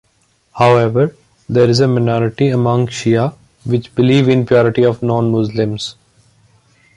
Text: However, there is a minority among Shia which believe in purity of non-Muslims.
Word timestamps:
However, 0.53 1.15
there 1.47 1.69
is 1.69 1.79
a 1.79 1.87
minority 1.87 2.47
among 2.47 2.87
Shia 2.87 3.35
which 3.65 3.93
believe 3.93 4.29
in 4.29 4.47
purity 4.47 4.81
of 4.81 5.03
non-Muslims. 5.03 5.95